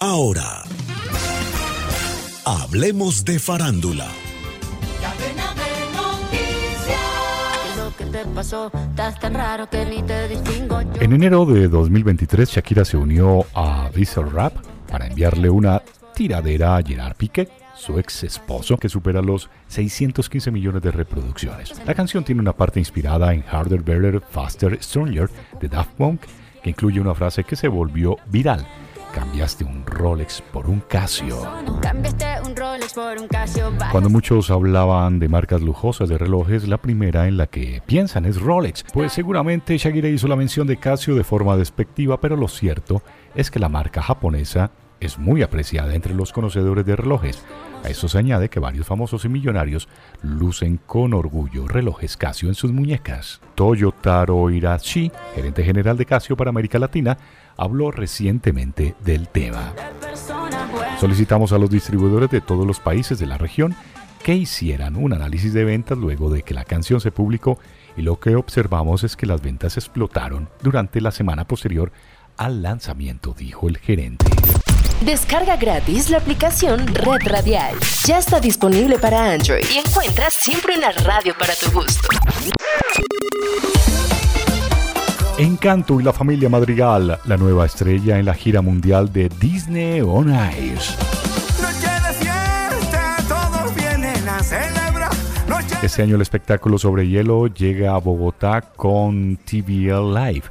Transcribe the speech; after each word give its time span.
Ahora, 0.00 0.62
hablemos 2.44 3.24
de 3.24 3.40
farándula. 3.40 4.06
En 11.00 11.12
enero 11.12 11.46
de 11.46 11.66
2023, 11.66 12.48
Shakira 12.48 12.84
se 12.84 12.96
unió 12.96 13.44
a 13.54 13.90
Visual 13.92 14.30
Rap 14.30 14.52
para 14.88 15.08
enviarle 15.08 15.50
una 15.50 15.82
tiradera 16.14 16.76
a 16.76 16.82
Gerard 16.84 17.16
Piqué, 17.16 17.48
su 17.74 17.98
ex 17.98 18.22
esposo, 18.22 18.76
que 18.76 18.88
supera 18.88 19.20
los 19.20 19.50
615 19.66 20.52
millones 20.52 20.80
de 20.80 20.92
reproducciones. 20.92 21.72
La 21.84 21.94
canción 21.94 22.22
tiene 22.22 22.40
una 22.40 22.52
parte 22.52 22.78
inspirada 22.78 23.34
en 23.34 23.42
Harder, 23.50 23.82
Better, 23.82 24.20
Faster, 24.20 24.78
Stronger 24.80 25.28
de 25.60 25.68
Daft 25.68 25.90
Punk, 25.94 26.20
que 26.62 26.70
incluye 26.70 27.00
una 27.00 27.16
frase 27.16 27.42
que 27.42 27.56
se 27.56 27.66
volvió 27.66 28.16
viral 28.26 28.64
cambiaste 29.12 29.64
un 29.64 29.84
Rolex 29.86 30.42
por 30.52 30.68
un 30.68 30.80
Casio. 30.80 31.36
Cuando 33.92 34.10
muchos 34.10 34.50
hablaban 34.50 35.18
de 35.18 35.28
marcas 35.28 35.62
lujosas 35.62 36.08
de 36.08 36.18
relojes, 36.18 36.68
la 36.68 36.78
primera 36.78 37.26
en 37.26 37.36
la 37.36 37.46
que 37.46 37.82
piensan 37.86 38.24
es 38.24 38.40
Rolex, 38.40 38.84
pues 38.92 39.12
seguramente 39.12 39.76
Shakira 39.78 40.08
hizo 40.08 40.28
la 40.28 40.36
mención 40.36 40.66
de 40.66 40.76
Casio 40.76 41.14
de 41.14 41.24
forma 41.24 41.56
despectiva, 41.56 42.20
pero 42.20 42.36
lo 42.36 42.48
cierto 42.48 43.02
es 43.34 43.50
que 43.50 43.58
la 43.58 43.68
marca 43.68 44.02
japonesa 44.02 44.70
es 45.00 45.18
muy 45.18 45.42
apreciada 45.42 45.94
entre 45.94 46.14
los 46.14 46.32
conocedores 46.32 46.84
de 46.84 46.96
relojes. 46.96 47.42
A 47.84 47.90
eso 47.90 48.08
se 48.08 48.18
añade 48.18 48.48
que 48.48 48.60
varios 48.60 48.86
famosos 48.86 49.24
y 49.24 49.28
millonarios 49.28 49.88
lucen 50.22 50.80
con 50.84 51.14
orgullo 51.14 51.68
relojes 51.68 52.16
Casio 52.16 52.48
en 52.48 52.54
sus 52.54 52.72
muñecas. 52.72 53.40
Toyotaro 53.54 54.50
Irashi, 54.50 55.12
gerente 55.34 55.64
general 55.64 55.96
de 55.96 56.06
Casio 56.06 56.36
para 56.36 56.50
América 56.50 56.78
Latina, 56.78 57.16
habló 57.56 57.90
recientemente 57.90 58.94
del 59.04 59.28
tema. 59.28 59.72
Solicitamos 60.98 61.52
a 61.52 61.58
los 61.58 61.70
distribuidores 61.70 62.30
de 62.30 62.40
todos 62.40 62.66
los 62.66 62.80
países 62.80 63.18
de 63.18 63.26
la 63.26 63.38
región 63.38 63.74
que 64.22 64.34
hicieran 64.34 64.96
un 64.96 65.12
análisis 65.12 65.52
de 65.52 65.64
ventas 65.64 65.96
luego 65.96 66.30
de 66.30 66.42
que 66.42 66.54
la 66.54 66.64
canción 66.64 67.00
se 67.00 67.12
publicó 67.12 67.58
y 67.96 68.02
lo 68.02 68.18
que 68.18 68.34
observamos 68.36 69.04
es 69.04 69.16
que 69.16 69.26
las 69.26 69.42
ventas 69.42 69.76
explotaron 69.76 70.48
durante 70.62 71.00
la 71.00 71.12
semana 71.12 71.46
posterior 71.46 71.92
al 72.36 72.62
lanzamiento, 72.62 73.34
dijo 73.36 73.68
el 73.68 73.78
gerente. 73.78 74.26
Descarga 75.04 75.56
gratis 75.56 76.10
la 76.10 76.18
aplicación 76.18 76.86
Red 76.88 77.26
Radial. 77.26 77.74
Ya 78.04 78.18
está 78.18 78.40
disponible 78.40 78.98
para 78.98 79.32
Android 79.32 79.64
y 79.72 79.78
encuentras 79.78 80.34
siempre 80.34 80.76
una 80.76 80.90
radio 80.90 81.34
para 81.38 81.54
tu 81.54 81.70
gusto. 81.70 82.08
Encanto 85.38 86.00
y 86.00 86.02
la 86.02 86.12
familia 86.12 86.48
Madrigal, 86.48 87.16
la 87.24 87.36
nueva 87.36 87.66
estrella 87.66 88.18
en 88.18 88.26
la 88.26 88.34
gira 88.34 88.60
mundial 88.60 89.12
de 89.12 89.28
Disney 89.28 90.00
On 90.00 90.28
Ice. 90.30 90.94
Este 95.80 96.02
año 96.02 96.16
el 96.16 96.22
espectáculo 96.22 96.76
sobre 96.76 97.06
hielo 97.06 97.46
llega 97.46 97.94
a 97.94 97.98
Bogotá 97.98 98.62
con 98.74 99.38
TVL 99.44 100.12
Live. 100.12 100.42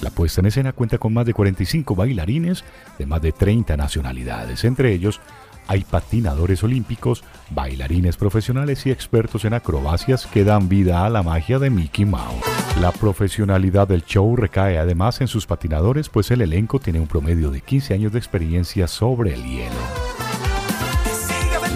La 0.00 0.10
puesta 0.10 0.40
en 0.40 0.46
escena 0.46 0.72
cuenta 0.72 0.98
con 0.98 1.12
más 1.12 1.26
de 1.26 1.34
45 1.34 1.94
bailarines 1.94 2.64
de 2.98 3.06
más 3.06 3.22
de 3.22 3.32
30 3.32 3.76
nacionalidades, 3.76 4.64
entre 4.64 4.92
ellos 4.92 5.20
hay 5.68 5.84
patinadores 5.84 6.62
olímpicos, 6.64 7.24
bailarines 7.50 8.16
profesionales 8.16 8.84
y 8.86 8.90
expertos 8.90 9.44
en 9.44 9.54
acrobacias 9.54 10.26
que 10.26 10.44
dan 10.44 10.68
vida 10.68 11.06
a 11.06 11.10
la 11.10 11.22
magia 11.22 11.58
de 11.58 11.70
Mickey 11.70 12.04
Mouse. 12.04 12.42
La 12.80 12.90
profesionalidad 12.90 13.86
del 13.86 14.04
show 14.04 14.34
recae 14.34 14.78
además 14.78 15.20
en 15.20 15.28
sus 15.28 15.46
patinadores, 15.46 16.08
pues 16.08 16.30
el 16.30 16.40
elenco 16.40 16.80
tiene 16.80 17.00
un 17.00 17.06
promedio 17.06 17.50
de 17.50 17.60
15 17.60 17.94
años 17.94 18.12
de 18.12 18.18
experiencia 18.18 18.88
sobre 18.88 19.34
el 19.34 19.44
hielo. 19.44 19.76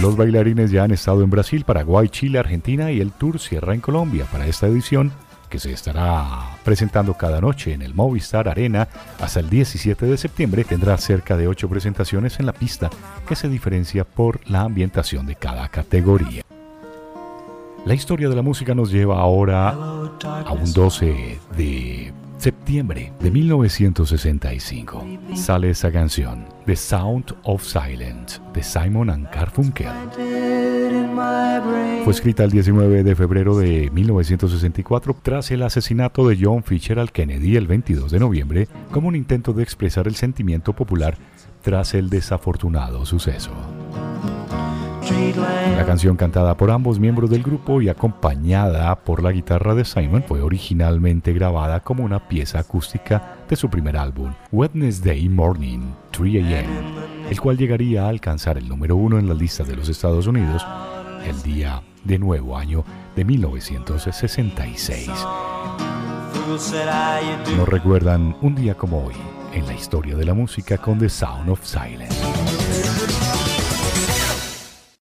Los 0.00 0.16
bailarines 0.16 0.70
ya 0.70 0.84
han 0.84 0.90
estado 0.90 1.22
en 1.22 1.30
Brasil, 1.30 1.64
Paraguay, 1.64 2.08
Chile, 2.08 2.38
Argentina 2.38 2.90
y 2.90 3.00
el 3.00 3.12
tour 3.12 3.38
cierra 3.38 3.74
en 3.74 3.80
Colombia. 3.80 4.26
Para 4.30 4.46
esta 4.46 4.66
edición 4.66 5.12
que 5.48 5.58
se 5.58 5.72
estará 5.72 6.56
presentando 6.64 7.14
cada 7.14 7.40
noche 7.40 7.72
en 7.72 7.82
el 7.82 7.94
Movistar 7.94 8.48
Arena 8.48 8.88
hasta 9.20 9.40
el 9.40 9.50
17 9.50 10.06
de 10.06 10.16
septiembre, 10.16 10.64
tendrá 10.64 10.96
cerca 10.96 11.36
de 11.36 11.48
8 11.48 11.68
presentaciones 11.68 12.38
en 12.40 12.46
la 12.46 12.52
pista 12.52 12.90
que 13.26 13.36
se 13.36 13.48
diferencia 13.48 14.04
por 14.04 14.40
la 14.48 14.62
ambientación 14.62 15.26
de 15.26 15.36
cada 15.36 15.68
categoría. 15.68 16.42
La 17.84 17.94
historia 17.94 18.28
de 18.30 18.36
la 18.36 18.42
música 18.42 18.74
nos 18.74 18.90
lleva 18.90 19.20
ahora 19.20 19.68
a 19.70 20.52
un 20.52 20.72
12 20.72 21.38
de 21.56 22.12
septiembre 22.38 23.12
de 23.20 23.30
1965. 23.30 25.06
Sale 25.34 25.70
esa 25.70 25.92
canción, 25.92 26.46
The 26.66 26.76
Sound 26.76 27.34
of 27.42 27.62
Silence, 27.62 28.40
de 28.52 28.62
Simon 28.62 29.10
and 29.10 29.30
Garfunkel. 29.30 30.53
Fue 32.04 32.12
escrita 32.12 32.44
el 32.44 32.50
19 32.50 33.02
de 33.02 33.16
febrero 33.16 33.56
de 33.56 33.90
1964 33.90 35.16
tras 35.22 35.50
el 35.50 35.62
asesinato 35.62 36.28
de 36.28 36.36
John 36.38 36.62
Fisher 36.62 36.98
Kennedy 37.10 37.56
el 37.56 37.66
22 37.66 38.10
de 38.10 38.20
noviembre 38.20 38.68
como 38.90 39.08
un 39.08 39.16
intento 39.16 39.54
de 39.54 39.62
expresar 39.62 40.06
el 40.06 40.14
sentimiento 40.14 40.74
popular 40.74 41.16
tras 41.62 41.94
el 41.94 42.10
desafortunado 42.10 43.06
suceso. 43.06 43.52
La 45.76 45.86
canción 45.86 46.16
cantada 46.16 46.56
por 46.58 46.70
ambos 46.70 46.98
miembros 46.98 47.30
del 47.30 47.42
grupo 47.42 47.80
y 47.80 47.88
acompañada 47.88 48.94
por 48.96 49.22
la 49.22 49.32
guitarra 49.32 49.74
de 49.74 49.86
Simon 49.86 50.24
fue 50.28 50.42
originalmente 50.42 51.32
grabada 51.32 51.80
como 51.80 52.04
una 52.04 52.28
pieza 52.28 52.58
acústica 52.58 53.36
de 53.48 53.56
su 53.56 53.70
primer 53.70 53.96
álbum, 53.96 54.34
Wednesday 54.52 55.26
Morning, 55.30 55.80
3 56.10 56.44
AM, 56.44 57.30
el 57.30 57.40
cual 57.40 57.56
llegaría 57.56 58.04
a 58.04 58.08
alcanzar 58.10 58.58
el 58.58 58.68
número 58.68 58.96
uno 58.96 59.18
en 59.18 59.26
las 59.26 59.38
listas 59.38 59.66
de 59.66 59.76
los 59.76 59.88
Estados 59.88 60.26
Unidos 60.26 60.66
el 61.24 61.42
día 61.42 61.82
de 62.04 62.18
nuevo 62.18 62.56
año 62.56 62.84
de 63.16 63.24
1966. 63.24 65.10
Nos 67.56 67.68
recuerdan 67.68 68.36
un 68.42 68.54
día 68.54 68.74
como 68.74 69.04
hoy 69.04 69.14
en 69.52 69.66
la 69.66 69.74
historia 69.74 70.16
de 70.16 70.24
la 70.24 70.34
música 70.34 70.78
con 70.78 70.98
The 70.98 71.08
Sound 71.08 71.48
of 71.48 71.64
Silence. 71.64 72.33